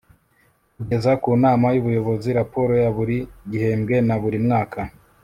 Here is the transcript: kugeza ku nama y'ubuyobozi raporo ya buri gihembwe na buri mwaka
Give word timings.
kugeza 0.75 1.11
ku 1.21 1.29
nama 1.43 1.65
y'ubuyobozi 1.75 2.29
raporo 2.39 2.73
ya 2.83 2.89
buri 2.97 3.17
gihembwe 3.51 3.95
na 4.07 4.15
buri 4.21 4.39
mwaka 4.45 4.79